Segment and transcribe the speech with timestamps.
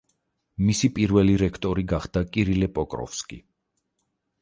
[0.69, 3.43] მისი პირველი რექტორი გახდა კირილე პოკროვსკი.